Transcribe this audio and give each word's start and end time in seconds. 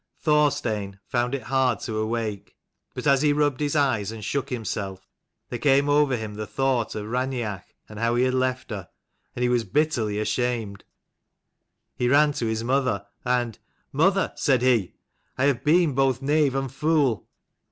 Thorstein 0.19 0.99
found 1.05 1.35
it 1.35 1.41
XXVII. 1.41 1.49
hard 1.49 1.79
to 1.81 1.97
awake; 1.99 2.55
but 2.95 3.05
as 3.05 3.21
he 3.21 3.29
SWEIN 3.29 3.37
rubbed 3.37 3.59
his 3.59 3.75
eyes 3.75 4.11
and 4.11 4.25
shook 4.25 4.47
BIORNSON'S 4.47 4.55
himself, 4.71 5.07
there 5.49 5.59
carne 5.59 5.87
over 5.89 6.17
him 6.17 6.31
HEIRS. 6.31 6.37
the 6.37 6.47
thought 6.47 6.95
of 6.95 7.05
Raineach 7.05 7.65
and 7.87 7.99
how 7.99 8.15
he 8.15 8.23
had 8.23 8.33
left 8.33 8.71
her: 8.71 8.89
and 9.35 9.43
he 9.43 9.49
was 9.49 9.63
bitterly 9.63 10.17
ashamed. 10.17 10.83
He 11.95 12.09
ran 12.09 12.31
to 12.31 12.47
his 12.47 12.63
mother, 12.63 13.05
and" 13.23 13.59
Mother," 14.01 14.33
said 14.37 14.63
he," 14.63 14.95
I 15.37 15.43
have 15.45 15.63
been 15.63 15.93
both 15.93 16.19
knave 16.19 16.55
and 16.55 16.71
fool." 16.73 17.29